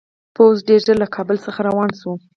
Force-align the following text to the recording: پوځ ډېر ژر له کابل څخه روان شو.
پوځ 0.35 0.57
ډېر 0.67 0.79
ژر 0.85 0.95
له 1.03 1.07
کابل 1.15 1.37
څخه 1.45 1.59
روان 1.67 1.89
شو. 1.99 2.11